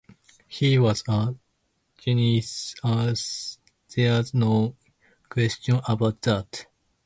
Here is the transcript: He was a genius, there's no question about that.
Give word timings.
He 0.47 0.79
was 0.79 1.03
a 1.07 1.35
genius, 1.99 2.73
there's 3.95 4.33
no 4.33 4.75
question 5.29 5.79
about 5.87 6.19
that. 6.23 6.65